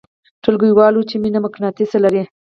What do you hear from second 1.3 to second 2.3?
مقناطیس لري